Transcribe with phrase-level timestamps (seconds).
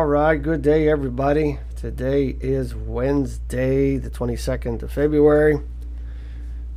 [0.00, 1.58] All right, good day, everybody.
[1.76, 5.60] Today is Wednesday, the 22nd of February,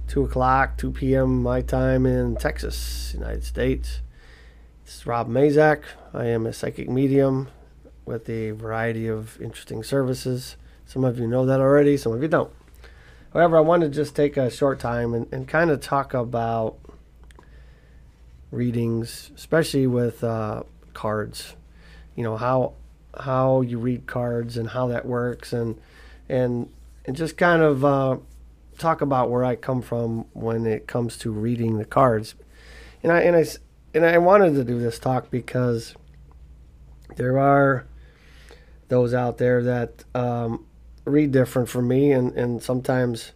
[0.10, 1.42] 2 o'clock, 2 p.m.
[1.42, 4.02] my time in Texas, United States.
[4.84, 5.84] This is Rob Mazak.
[6.14, 7.48] I am a psychic medium
[8.04, 10.58] with a variety of interesting services.
[10.86, 12.52] Some of you know that already, some of you don't.
[13.32, 16.78] However, I want to just take a short time and, and kind of talk about
[18.52, 20.64] readings, especially with uh,
[20.94, 21.56] cards.
[22.18, 22.74] You know how
[23.20, 25.80] how you read cards and how that works, and
[26.30, 26.70] and
[27.06, 28.18] and just kind of uh,
[28.78, 32.36] talk about where I come from when it comes to reading the cards.
[33.02, 33.46] And I and I
[33.94, 35.96] and I wanted to do this talk because
[37.16, 37.86] there are
[38.88, 40.66] those out there that um,
[41.06, 43.34] read different from me, and and sometimes,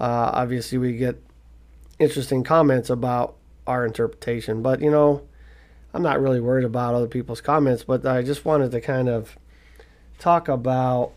[0.00, 1.22] uh, obviously, we get
[1.98, 3.36] interesting comments about
[3.66, 4.62] our interpretation.
[4.62, 5.22] But you know,
[5.96, 9.34] I'm not really worried about other people's comments, but I just wanted to kind of
[10.18, 11.12] talk about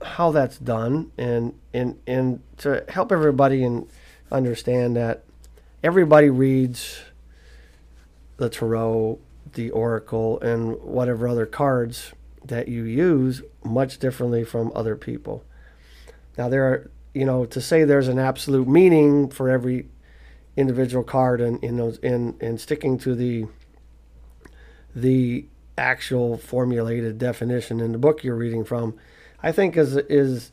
[0.00, 3.86] how that's done and and and to help everybody and
[4.32, 5.22] understand that
[5.82, 7.02] everybody reads
[8.38, 9.18] the tarot,
[9.52, 15.44] the oracle, and whatever other cards that you use much differently from other people.
[16.38, 19.88] Now there are you know to say there's an absolute meaning for every
[20.56, 23.46] individual card and in those in and sticking to the
[24.94, 25.46] the
[25.78, 28.94] actual formulated definition in the book you're reading from,
[29.42, 30.52] I think is is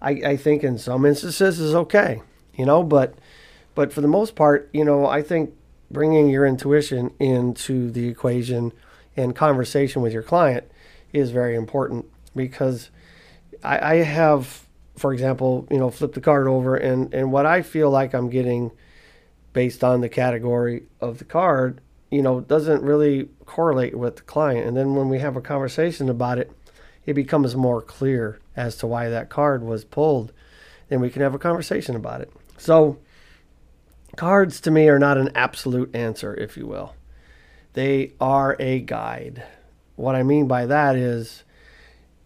[0.00, 2.22] I, I think in some instances is okay,
[2.54, 3.14] you know, but
[3.74, 5.54] but for the most part, you know, I think
[5.90, 8.72] bringing your intuition into the equation
[9.16, 10.64] and conversation with your client
[11.12, 12.90] is very important because
[13.62, 17.62] I, I have, for example, you know, flip the card over and and what I
[17.62, 18.70] feel like I'm getting
[19.56, 24.66] based on the category of the card, you know, doesn't really correlate with the client.
[24.66, 26.52] And then when we have a conversation about it,
[27.06, 30.30] it becomes more clear as to why that card was pulled.
[30.90, 32.30] Then we can have a conversation about it.
[32.58, 32.98] So,
[34.14, 36.94] cards to me are not an absolute answer, if you will.
[37.72, 39.42] They are a guide.
[39.94, 41.44] What I mean by that is,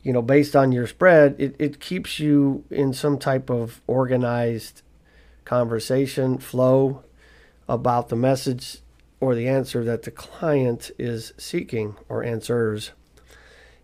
[0.03, 4.83] you know, based on your spread, it, it keeps you in some type of organized
[5.45, 7.05] conversation flow
[7.71, 8.79] about the message
[9.21, 12.91] or the answer that the client is seeking or answers.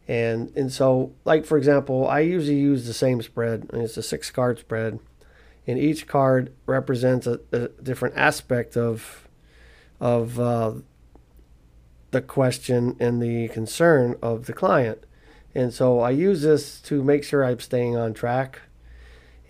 [0.09, 3.71] And and so, like for example, I usually use the same spread.
[3.73, 4.99] It's a six card spread,
[5.67, 9.29] and each card represents a, a different aspect of
[10.01, 10.75] of uh,
[12.11, 15.05] the question and the concern of the client.
[15.55, 18.61] And so I use this to make sure I'm staying on track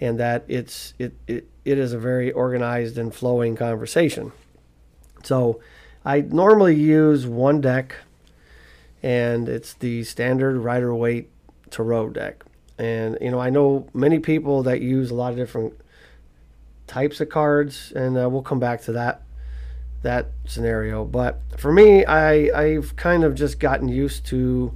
[0.00, 4.31] and that it's it, it, it is a very organized and flowing conversation.
[5.25, 5.60] So
[6.04, 7.97] I normally use one deck
[9.03, 11.28] and it's the standard Rider Waite
[11.71, 12.44] Tarot deck.
[12.78, 15.75] And you know, I know many people that use a lot of different
[16.87, 19.22] types of cards and uh, we'll come back to that
[20.03, 21.04] that scenario.
[21.04, 24.72] But for me, I I've kind of just gotten used to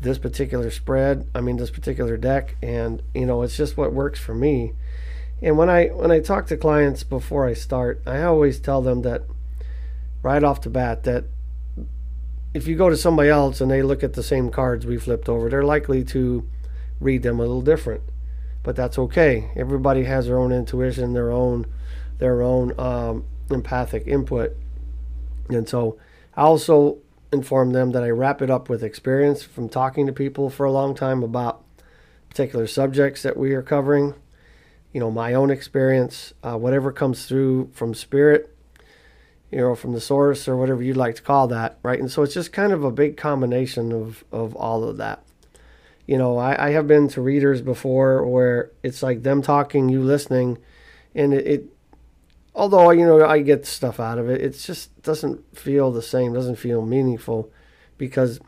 [0.00, 1.28] this particular spread.
[1.36, 4.72] I mean, this particular deck, and you know, it's just what works for me.
[5.42, 9.02] And when I when I talk to clients before I start, I always tell them
[9.02, 9.22] that
[10.22, 11.24] right off the bat that
[12.54, 15.28] if you go to somebody else and they look at the same cards we flipped
[15.28, 16.48] over, they're likely to
[17.00, 18.02] read them a little different.
[18.62, 19.50] But that's okay.
[19.54, 21.66] Everybody has their own intuition, their own
[22.18, 24.56] their own um, empathic input,
[25.50, 25.98] and so
[26.34, 26.98] I also
[27.30, 30.72] inform them that I wrap it up with experience from talking to people for a
[30.72, 31.62] long time about
[32.30, 34.14] particular subjects that we are covering.
[34.96, 38.56] You know, my own experience, uh, whatever comes through from spirit,
[39.50, 42.00] you know, from the source or whatever you'd like to call that, right?
[42.00, 45.22] And so it's just kind of a big combination of, of all of that.
[46.06, 50.00] You know, I, I have been to readers before where it's like them talking, you
[50.00, 50.56] listening,
[51.14, 51.64] and it, it
[52.54, 56.32] although you know I get stuff out of it, it just doesn't feel the same,
[56.32, 57.52] doesn't feel meaningful,
[57.98, 58.40] because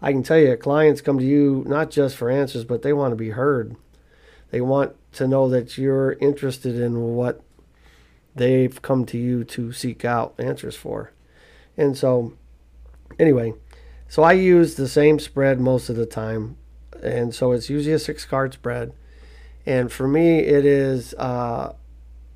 [0.00, 3.10] I can tell you, clients come to you not just for answers, but they want
[3.10, 3.74] to be heard.
[4.52, 7.42] They want to know that you're interested in what
[8.34, 11.12] they've come to you to seek out answers for.
[11.76, 12.34] And so,
[13.18, 13.54] anyway,
[14.08, 16.56] so I use the same spread most of the time.
[17.02, 18.92] And so it's usually a six card spread.
[19.64, 21.74] And for me, it is uh,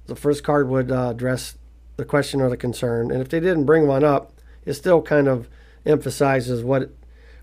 [0.06, 1.56] the first card would uh, address
[1.96, 3.10] the question or the concern.
[3.10, 4.32] And if they didn't bring one up,
[4.64, 5.48] it still kind of
[5.86, 6.90] emphasizes what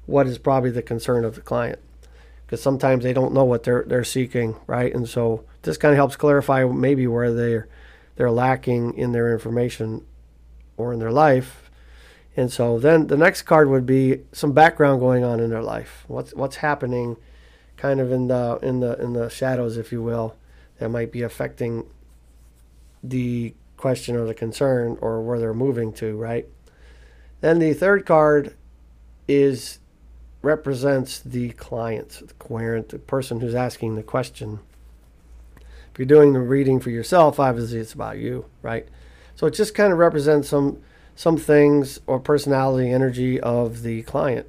[0.06, 1.80] what is probably the concern of the client
[2.48, 4.96] because sometimes they don't know what they're they're seeking, right?
[4.96, 7.68] And so this kind of helps clarify maybe where they're
[8.16, 10.06] they're lacking in their information
[10.78, 11.70] or in their life,
[12.38, 16.06] And so then the next card would be some background going on in their life.
[16.08, 17.18] What's what's happening
[17.76, 20.36] kind of in the in the in the shadows if you will
[20.80, 21.86] that might be affecting
[23.04, 26.48] the question or the concern or where they're moving to, right?
[27.42, 28.56] Then the third card
[29.28, 29.80] is
[30.42, 34.60] represents the client, the querent, the person who's asking the question.
[35.58, 38.88] If you're doing the reading for yourself, obviously it's about you, right?
[39.36, 40.82] So it just kind of represents some
[41.16, 44.46] some things or personality, energy of the client.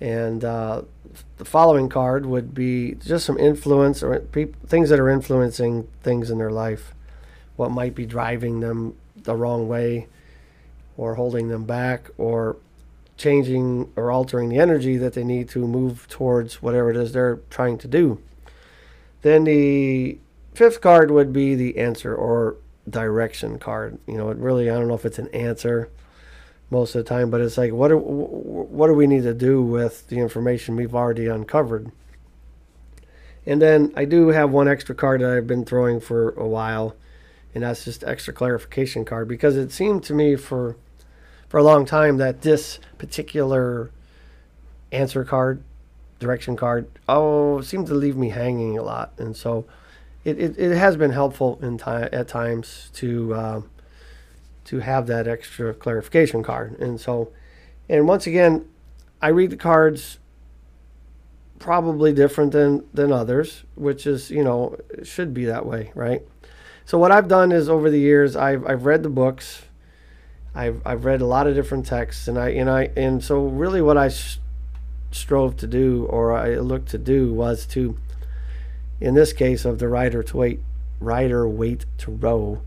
[0.00, 0.82] And uh,
[1.36, 6.30] the following card would be just some influence or pe- things that are influencing things
[6.30, 6.94] in their life.
[7.54, 10.08] What might be driving them the wrong way,
[10.96, 12.56] or holding them back, or
[13.20, 17.40] changing or altering the energy that they need to move towards whatever it is they're
[17.50, 18.18] trying to do.
[19.20, 20.18] Then the
[20.54, 22.56] fifth card would be the answer or
[22.88, 23.98] direction card.
[24.06, 25.90] You know, it really I don't know if it's an answer
[26.70, 29.60] most of the time, but it's like what do, what do we need to do
[29.62, 31.92] with the information we've already uncovered?
[33.44, 36.96] And then I do have one extra card that I've been throwing for a while,
[37.54, 40.76] and that's just extra clarification card because it seemed to me for
[41.50, 43.90] for a long time that this particular
[44.92, 45.62] answer card,
[46.20, 49.66] direction card, oh, seemed to leave me hanging a lot, and so
[50.24, 53.62] it, it, it has been helpful in time at times to uh,
[54.64, 57.32] to have that extra clarification card, and so
[57.88, 58.66] and once again,
[59.20, 60.20] I read the cards
[61.58, 66.22] probably different than than others, which is you know should be that way, right?
[66.84, 69.62] So what I've done is over the years I've I've read the books
[70.54, 73.80] I've I've read a lot of different texts, and I and I and so really
[73.80, 74.38] what I sh-
[75.10, 77.96] strove to do, or I looked to do, was to,
[79.00, 80.60] in this case of the rider to wait,
[80.98, 82.62] rider wait to row,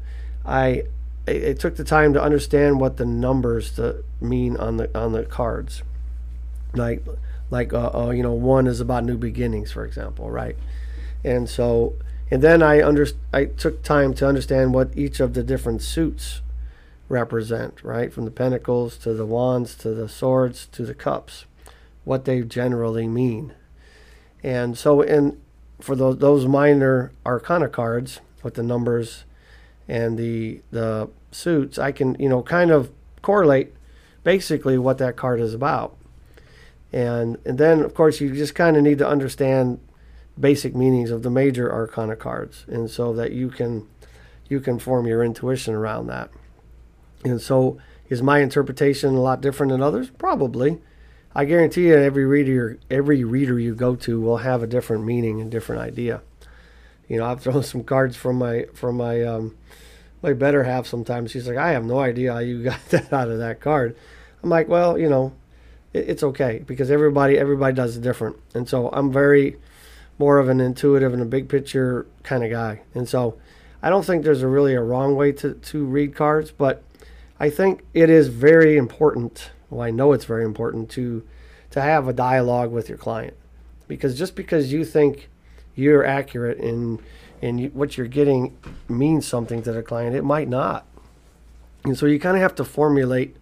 [0.46, 0.84] I
[1.28, 5.24] I took the time to understand what the numbers to mean on the on the
[5.24, 5.84] cards,
[6.74, 7.06] like
[7.50, 10.56] like uh, uh, you know one is about new beginnings, for example, right?
[11.26, 11.96] And so
[12.32, 16.42] and then I under I took time to understand what each of the different suits
[17.10, 18.14] represent, right?
[18.14, 21.46] From the pentacles to the wands to the swords to the cups,
[22.04, 23.54] what they generally mean.
[24.44, 25.40] And so, in
[25.80, 29.26] for those those minor arcana cards with the numbers
[29.88, 32.92] and the the suits, I can you know kind of
[33.22, 33.74] correlate
[34.24, 35.98] basically what that card is about.
[36.92, 39.80] And and then of course you just kind of need to understand
[40.40, 43.88] basic meanings of the major arcana cards, and so that you can
[44.50, 46.30] you can form your intuition around that.
[47.24, 47.78] And so,
[48.10, 50.10] is my interpretation a lot different than others?
[50.10, 50.82] Probably.
[51.36, 55.42] I guarantee you, every reader, every reader you go to will have a different meaning
[55.42, 56.22] and different idea.
[57.08, 59.56] You know, I've thrown some cards from my from my um,
[60.22, 61.32] my better half sometimes.
[61.32, 63.96] She's like, I have no idea how you got that out of that card.
[64.42, 65.34] I'm like, well, you know,
[65.94, 69.58] it, it's okay because everybody everybody does it different, and so I'm very
[70.20, 73.38] more of an intuitive and a big picture kind of guy, and so
[73.82, 76.84] I don't think there's a really a wrong way to to read cards, but
[77.44, 79.52] I think it is very important.
[79.70, 81.28] Well, I know it's very important to
[81.72, 83.36] to have a dialogue with your client
[83.86, 85.28] because just because you think
[85.76, 87.02] you're accurate in
[87.42, 88.58] in what you're getting
[88.88, 90.86] means something to the client, it might not.
[91.84, 93.36] And so you kind of have to formulate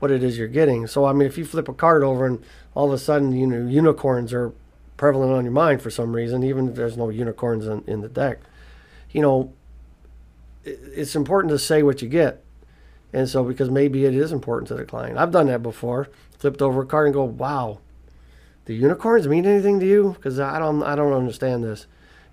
[0.00, 0.88] what it is you're getting.
[0.88, 2.42] So I mean, if you flip a card over and
[2.74, 4.52] all of a sudden you know unicorns are
[4.96, 8.08] prevalent on your mind for some reason, even if there's no unicorns in, in the
[8.08, 8.40] deck,
[9.12, 9.52] you know,
[10.64, 12.42] it's important to say what you get
[13.12, 15.18] and so, because maybe it is important to the client.
[15.18, 16.08] I've done that before.
[16.38, 17.78] Flipped over a card and go, "Wow,
[18.64, 21.86] the unicorns mean anything to you?" Because I don't, I don't understand this.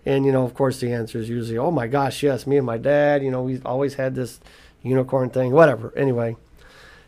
[0.06, 2.66] And you know, of course, the answer is usually, "Oh my gosh, yes, me and
[2.66, 3.24] my dad.
[3.24, 4.40] You know, we always had this
[4.84, 5.52] unicorn thing.
[5.52, 5.94] Whatever.
[5.98, 6.38] Anyway,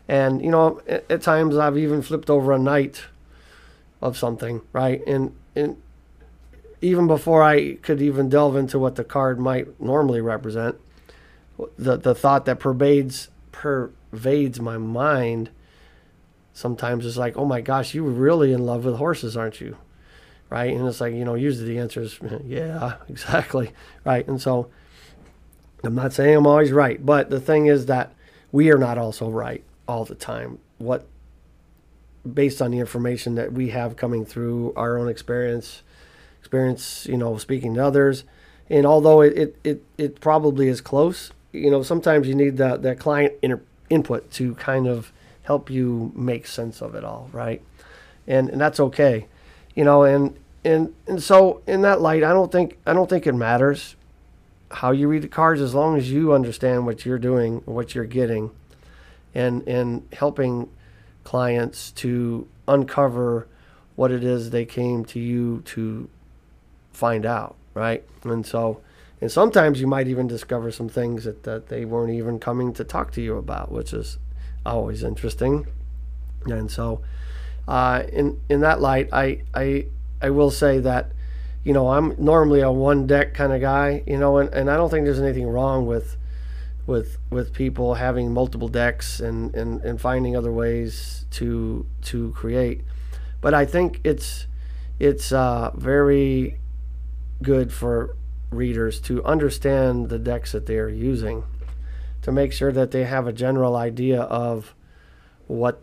[0.08, 3.04] and you know, at, at times I've even flipped over a knight
[4.02, 5.06] of something, right?
[5.08, 5.78] And and
[6.82, 10.76] even before I could even delve into what the card might normally represent,
[11.78, 15.50] the the thought that pervades pervades my mind
[16.54, 19.78] sometimes it's like, oh my gosh, you were really in love with horses, aren't you?
[20.50, 20.74] Right?
[20.74, 23.72] And it's like, you know, usually the answer is, yeah, exactly.
[24.06, 24.26] Right.
[24.28, 24.70] And so
[25.84, 28.14] I'm not saying I'm always right, but the thing is that
[28.54, 30.60] we are not also right all the time.
[30.78, 31.06] What,
[32.34, 35.84] based on the information that we have coming through our own experience,
[36.40, 38.24] experience, you know, speaking to others,
[38.70, 42.82] and although it, it, it, it probably is close, you know, sometimes you need that,
[42.84, 45.12] that client inter- input to kind of
[45.44, 47.62] help you make sense of it all, right?
[48.28, 49.28] And, and that's okay,
[49.76, 53.26] you know, and, and, and so in that light, I don't think, I don't think
[53.28, 53.96] it matters
[54.72, 58.06] how you read the cards as long as you understand what you're doing, what you're
[58.06, 58.52] getting.
[59.36, 60.70] and and helping
[61.24, 63.48] clients to uncover
[63.96, 66.10] what it is they came to you to
[66.94, 68.04] find out, right?
[68.24, 68.82] And so,
[69.22, 72.84] and sometimes you might even discover some things that, that they weren't even coming to
[72.84, 74.18] talk to you about, which is
[74.66, 75.68] always interesting.
[76.46, 77.02] And so,
[77.68, 79.88] uh, in in that light, I I
[80.22, 81.12] I will say that,
[81.64, 84.78] you know, I'm normally a one deck kind of guy, you know, and, and I
[84.78, 86.16] don't think there's anything wrong with
[86.88, 92.82] with with people having multiple decks and, and, and finding other ways to to create.
[93.42, 94.48] But I think it's
[94.98, 96.58] it's uh, very
[97.42, 98.16] good for
[98.52, 101.44] readers to understand the decks that they are using
[102.22, 104.74] to make sure that they have a general idea of
[105.48, 105.82] what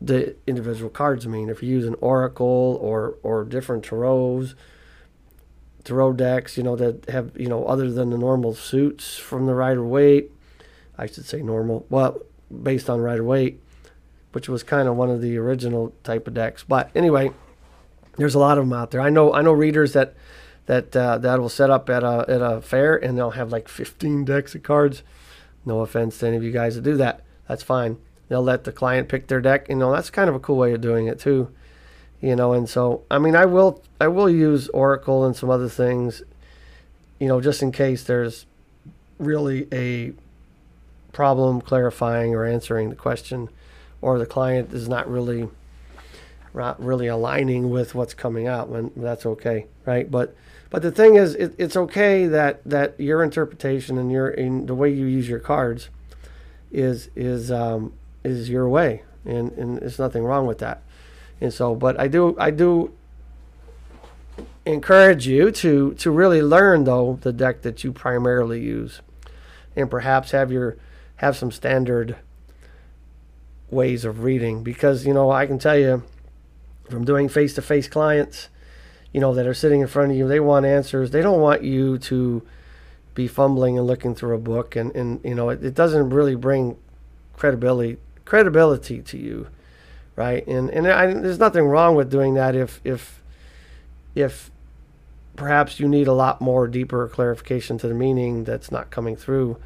[0.00, 1.48] the individual cards mean.
[1.48, 4.54] If you use an oracle or or different tarots,
[5.84, 9.54] tarot decks, you know that have you know other than the normal suits from the
[9.54, 10.30] Rider Waite,
[10.98, 11.86] I should say normal.
[11.88, 12.20] Well,
[12.62, 13.60] based on Rider Waite,
[14.32, 16.62] which was kind of one of the original type of decks.
[16.62, 17.30] But anyway,
[18.18, 19.00] there's a lot of them out there.
[19.00, 20.14] I know I know readers that
[20.66, 23.68] that uh, that will set up at a at a fair and they'll have like
[23.68, 25.02] 15 decks of cards.
[25.64, 27.22] No offense to any of you guys that do that.
[27.48, 29.68] That's fine they'll let the client pick their deck.
[29.68, 31.50] You know, that's kind of a cool way of doing it too.
[32.20, 35.68] You know, and so I mean, I will I will use Oracle and some other
[35.68, 36.22] things.
[37.18, 38.46] You know, just in case there's
[39.18, 40.12] really a
[41.12, 43.48] problem clarifying or answering the question,
[44.02, 45.48] or the client is not really
[46.54, 48.68] not really aligning with what's coming out.
[48.68, 50.10] When that's okay, right?
[50.10, 50.34] But
[50.70, 54.90] but the thing is, it, it's okay that that your interpretation and your the way
[54.90, 55.88] you use your cards
[56.72, 57.92] is is um,
[58.24, 60.82] is your way, and and there's nothing wrong with that.
[61.40, 62.92] And so, but I do I do
[64.64, 69.00] encourage you to to really learn though the deck that you primarily use,
[69.76, 70.76] and perhaps have your
[71.16, 72.16] have some standard
[73.70, 74.64] ways of reading.
[74.64, 76.02] Because you know I can tell you
[76.90, 78.48] from doing face to face clients,
[79.16, 81.10] you know that are sitting in front of you, they want answers.
[81.10, 82.46] They don't want you to
[83.14, 86.34] be fumbling and looking through a book and, and you know it, it doesn't really
[86.34, 86.76] bring
[87.34, 87.96] credibility
[88.26, 89.46] credibility to you,
[90.16, 90.46] right?
[90.46, 93.22] And and I, there's nothing wrong with doing that if if
[94.14, 94.50] if
[95.34, 99.56] perhaps you need a lot more deeper clarification to the meaning that's not coming through.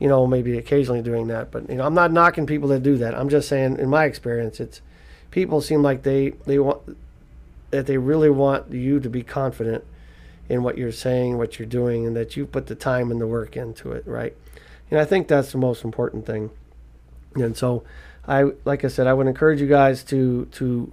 [0.00, 2.98] You know, maybe occasionally doing that, but you know, I'm not knocking people that do
[2.98, 3.14] that.
[3.14, 4.80] I'm just saying, in my experience, it's
[5.30, 6.96] people seem like they they want
[7.76, 9.84] that they really want you to be confident
[10.48, 13.26] in what you're saying, what you're doing, and that you put the time and the
[13.26, 14.34] work into it, right?
[14.90, 16.50] And I think that's the most important thing.
[17.34, 17.84] And so,
[18.26, 20.90] I like I said, I would encourage you guys to to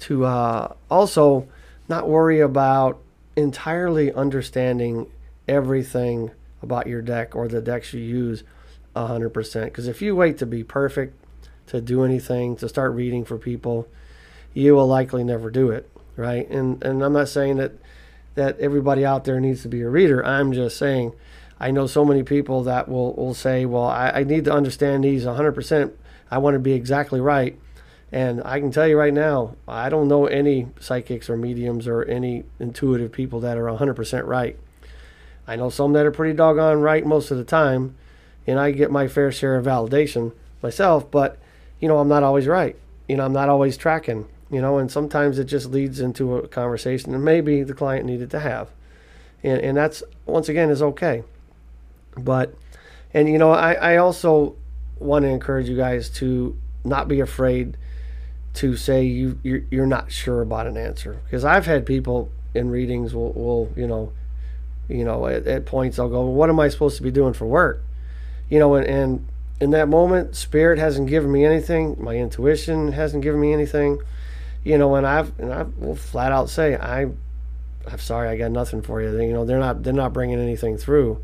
[0.00, 1.48] to uh, also
[1.88, 3.00] not worry about
[3.34, 5.08] entirely understanding
[5.48, 6.30] everything
[6.62, 8.44] about your deck or the decks you use
[8.94, 9.64] 100%.
[9.64, 11.16] Because if you wait to be perfect
[11.66, 13.88] to do anything, to start reading for people,
[14.54, 16.48] you will likely never do it, right?
[16.48, 17.72] And and I'm not saying that
[18.34, 20.24] that everybody out there needs to be a reader.
[20.24, 21.12] I'm just saying
[21.62, 25.04] I know so many people that will, will say, well, I, I need to understand
[25.04, 25.92] these 100%.
[26.28, 27.56] I want to be exactly right.
[28.10, 32.02] And I can tell you right now, I don't know any psychics or mediums or
[32.02, 34.58] any intuitive people that are 100% right.
[35.46, 37.94] I know some that are pretty doggone right most of the time,
[38.44, 40.32] and I get my fair share of validation
[40.64, 41.38] myself, but,
[41.78, 42.76] you know, I'm not always right.
[43.08, 46.46] You know, I'm not always tracking, you know, and sometimes it just leads into a
[46.46, 48.68] conversation that maybe the client needed to have.
[49.42, 51.24] And, and that's, once again, is okay.
[52.16, 52.54] But,
[53.14, 54.54] and you know, I, I also
[54.98, 57.76] want to encourage you guys to not be afraid
[58.54, 62.70] to say you you're, you're not sure about an answer because I've had people in
[62.70, 64.12] readings will, will you know
[64.88, 67.32] you know at, at points I'll go well, what am I supposed to be doing
[67.32, 67.82] for work
[68.50, 69.26] you know and, and
[69.58, 74.00] in that moment spirit hasn't given me anything my intuition hasn't given me anything
[74.64, 77.02] you know and I've and I will flat out say I
[77.86, 80.76] I'm sorry I got nothing for you you know they're not they're not bringing anything
[80.76, 81.22] through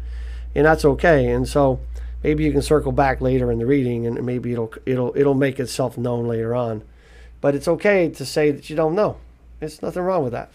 [0.54, 1.28] and that's okay.
[1.28, 1.80] And so
[2.22, 5.60] maybe you can circle back later in the reading, and maybe it'll it'll it'll make
[5.60, 6.82] itself known later on.
[7.40, 9.18] But it's okay to say that you don't know.
[9.60, 10.50] There's nothing wrong with that.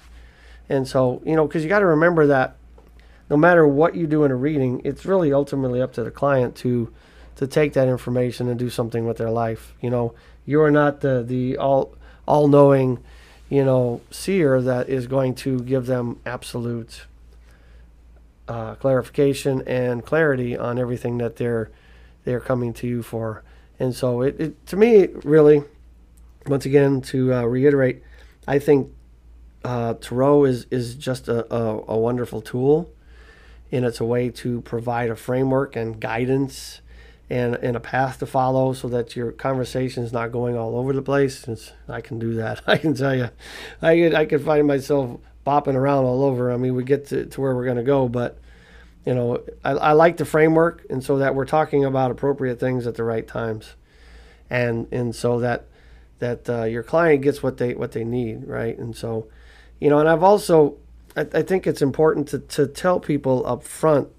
[0.70, 2.58] And so you know, because you got to remember that
[3.30, 6.56] no matter what you do in a reading, it's really ultimately up to the client
[6.58, 6.92] to
[7.36, 9.74] to take that information and do something with their life.
[9.82, 10.13] You know,
[10.46, 13.03] you are not the the all all knowing,
[13.50, 17.06] you know, seer that is going to give them absolute
[18.48, 21.70] uh, clarification and clarity on everything that they're
[22.25, 23.44] they're coming to you for.
[23.80, 25.63] And so it, it to me really,
[26.48, 28.03] once again to uh, reiterate,
[28.48, 28.92] I think
[29.63, 32.89] uh, Tarot is is just a, a, a, wonderful tool,
[33.72, 36.82] and it's a way to provide a framework and guidance
[37.30, 40.94] and and a path to follow so that your conversation is not going all over
[40.94, 41.39] the place.
[41.39, 43.30] Since I can do that, I can tell you,
[43.82, 46.51] I could, I could find myself bopping around all over.
[46.51, 48.39] I mean, we get to, to where we're going to go, but
[49.06, 52.88] you know, I, I like the framework, and so that we're talking about appropriate things
[52.88, 53.75] at the right times,
[54.50, 55.65] and and so that
[56.20, 58.77] that uh, your client gets what they what they need, right?
[58.77, 59.27] And so,
[59.80, 60.77] you know, and I've also
[61.18, 64.10] I, I think it's important to to tell people up front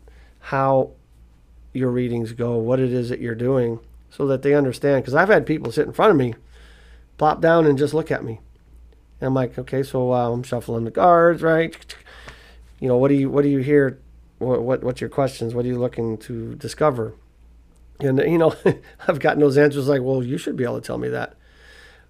[0.40, 0.90] how
[1.74, 5.02] your readings go, what it is that you're doing, so that they understand.
[5.02, 6.34] Because I've had people sit in front of me,
[7.18, 8.40] plop down and just look at me.
[9.20, 11.76] And I'm like, okay, so uh, I'm shuffling the cards, right?
[12.80, 13.98] You know, what do you what do you hear?
[14.38, 15.54] What, what what's your questions?
[15.54, 17.14] What are you looking to discover?
[18.00, 18.54] And you know,
[19.08, 21.34] I've gotten those answers like, well, you should be able to tell me that.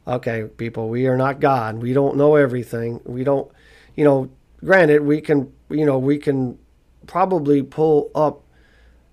[0.06, 1.80] Okay, people, we are not God.
[1.80, 3.00] We don't know everything.
[3.04, 3.50] We don't,
[3.96, 4.30] you know.
[4.62, 6.58] Granted, we can, you know, we can
[7.06, 8.43] probably pull up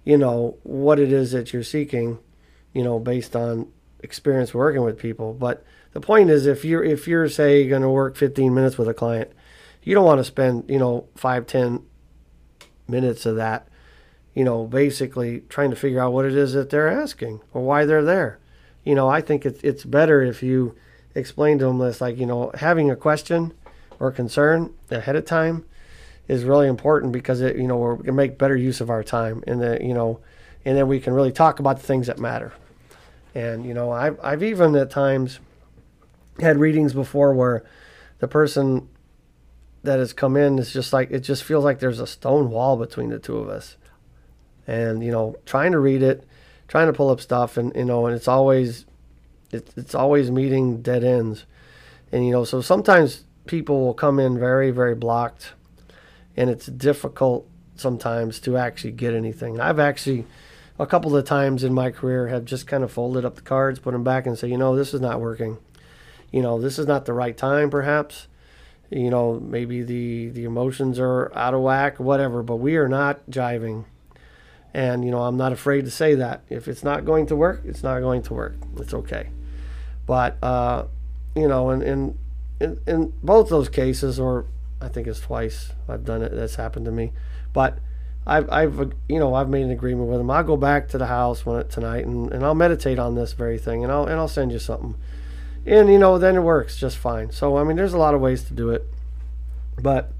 [0.04, 2.20] you know what it is that you're seeking
[2.74, 3.68] you know based on
[4.00, 5.34] experience working with people.
[5.34, 8.88] But the point is if you're if you're say going to work 15 minutes with
[8.88, 9.32] a client
[9.84, 11.84] you don't want to spend you know 5 10
[12.88, 13.68] minutes of that
[14.34, 17.86] you know basically trying to figure out what it is that they're asking or why
[17.86, 18.40] they're there.
[18.84, 20.76] You know i think it's it's better if you
[21.14, 23.54] explain to them this like you know having a question
[24.00, 25.66] or concern ahead of time
[26.32, 29.62] is really important because it you know we're make better use of our time and
[29.62, 30.18] that you know
[30.64, 32.54] and then we can really talk about the things that matter.
[33.36, 35.42] And you know I've I've even at times
[36.40, 37.66] had readings before where
[38.20, 38.88] the person
[39.84, 42.78] that has come in is just like it just feels like there's a stone wall
[42.78, 43.76] between the two of us.
[44.66, 46.26] And you know trying to read it
[46.70, 48.86] trying to pull up stuff and you know and it's always
[49.52, 51.46] it's, it's always meeting dead ends.
[52.10, 55.52] And you know so sometimes people will come in very very blocked
[56.38, 59.60] and it's difficult sometimes to actually get anything.
[59.60, 60.26] I've actually
[60.80, 63.80] a couple of times in my career have just kind of folded up the cards,
[63.80, 65.58] put them back, and say, you know, this is not working.
[66.32, 68.28] You know, this is not the right time, perhaps.
[68.90, 72.44] You know, maybe the the emotions are out of whack, whatever.
[72.44, 73.86] But we are not jiving,
[74.74, 76.42] and you know, I'm not afraid to say that.
[76.50, 78.56] If it's not going to work, it's not going to work.
[78.78, 79.30] It's okay.
[80.06, 80.86] But uh,
[81.36, 82.18] you know, in in
[82.60, 84.46] in, in both those cases, or
[84.82, 86.34] I think it's twice I've done it.
[86.34, 87.12] That's happened to me,
[87.54, 87.78] but
[88.26, 90.30] I've, I've, you know, I've made an agreement with him.
[90.30, 93.58] I'll go back to the house when, tonight and, and I'll meditate on this very
[93.58, 94.96] thing, and I'll and I'll send you something,
[95.66, 97.32] and you know, then it works just fine.
[97.32, 98.88] So I mean, there's a lot of ways to do it,
[99.82, 100.12] but,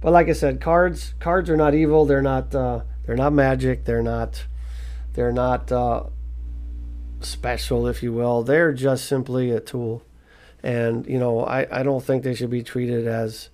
[0.00, 2.04] but like I said, cards cards are not evil.
[2.04, 3.84] They're not uh, they're not magic.
[3.84, 4.44] They're not
[5.14, 6.04] they're not uh,
[7.20, 8.42] special, if you will.
[8.42, 10.02] They're just simply a tool,
[10.62, 13.49] and you know, I I don't think they should be treated as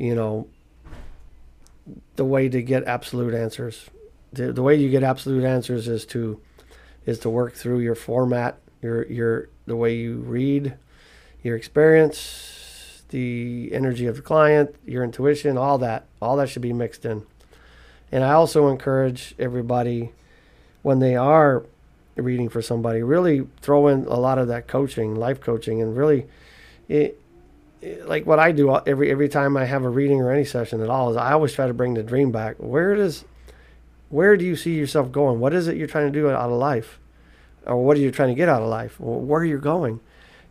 [0.00, 0.48] you know,
[2.16, 3.90] the way to get absolute answers.
[4.32, 6.40] The, the way you get absolute answers is to
[7.04, 10.74] is to work through your format, your your the way you read,
[11.42, 16.06] your experience, the energy of the client, your intuition, all that.
[16.22, 17.26] All that should be mixed in.
[18.10, 20.12] And I also encourage everybody
[20.82, 21.64] when they are
[22.16, 26.26] reading for somebody, really throw in a lot of that coaching, life coaching, and really
[26.88, 27.20] it,
[27.82, 30.90] like what I do every every time I have a reading or any session at
[30.90, 32.56] all is I always try to bring the dream back.
[32.58, 33.24] Where does
[34.10, 35.40] where do you see yourself going?
[35.40, 36.98] What is it you're trying to do out of life?
[37.66, 38.98] Or what are you trying to get out of life?
[38.98, 40.00] where are you going?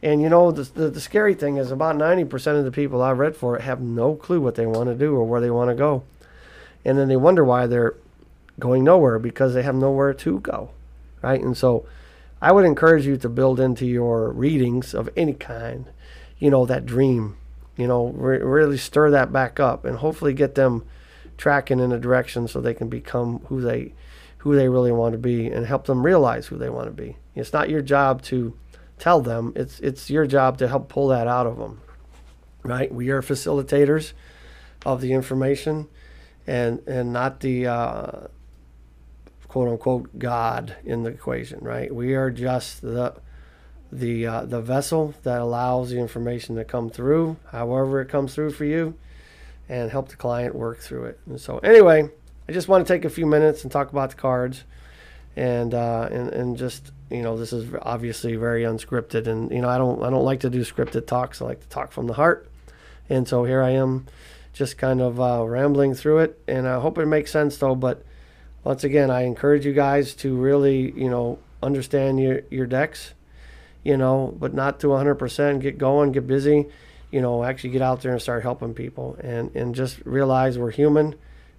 [0.02, 3.20] And you know, the, the, the scary thing is about 90% of the people I've
[3.20, 5.76] read for have no clue what they want to do or where they want to
[5.76, 6.04] go.
[6.86, 7.96] And then they wonder why they're
[8.60, 10.70] going nowhere because they have nowhere to go.
[11.22, 11.42] Right?
[11.42, 11.86] And so
[12.42, 15.88] I would encourage you to build into your readings of any kind
[16.40, 17.38] you know, that dream.
[17.78, 20.84] You know, re- really stir that back up and hopefully get them
[21.38, 23.94] tracking in a direction so they can become who they
[24.40, 27.18] who they really want to be and help them realize who they want to be.
[27.36, 28.58] It's not your job to
[28.98, 29.54] tell them.
[29.56, 31.82] It's it's your job to help pull that out of them.
[32.64, 32.94] Right?
[32.94, 34.14] We are facilitators
[34.86, 35.88] of the information
[36.46, 38.12] and and not the uh,
[39.48, 41.94] quote unquote God in the equation, right?
[41.94, 43.16] We are just the
[43.92, 48.52] the uh, the vessel that allows the information to come through, however it comes through
[48.52, 48.96] for you,
[49.68, 51.20] and help the client work through it.
[51.26, 52.10] And so, anyway,
[52.48, 54.64] I just want to take a few minutes and talk about the cards,
[55.36, 59.70] and uh, and and just you know, this is obviously very unscripted, and you know,
[59.70, 61.42] I don't I don't like to do scripted talks.
[61.42, 62.48] I like to talk from the heart,
[63.10, 64.06] and so here I am,
[64.54, 67.76] just kind of uh, rambling through it, and I hope it makes sense though.
[67.76, 68.06] But
[68.64, 73.14] once again, I encourage you guys to really you know understand your your decks
[73.84, 75.62] you know, but not to 100%.
[75.62, 76.68] Get going, get busy,
[77.12, 80.72] you know, actually get out there and start helping people and, and just realize we're
[80.72, 81.16] human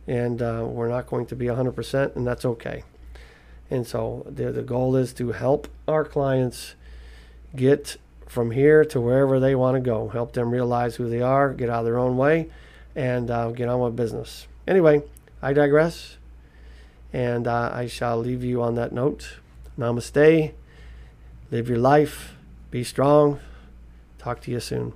[0.07, 2.83] and uh, we're not going to be 100%, and that's okay.
[3.71, 6.75] And so the, the goal is to help our clients
[7.55, 11.53] get from here to wherever they want to go, help them realize who they are,
[11.53, 12.49] get out of their own way,
[12.97, 14.47] and uh, get on with business.
[14.67, 15.03] Anyway,
[15.43, 16.17] I digress.
[17.13, 19.39] And uh, I shall leave you on that note.
[19.79, 20.53] Namaste.
[21.51, 22.37] Live your life.
[22.71, 23.41] Be strong.
[24.19, 24.93] Talk to you soon.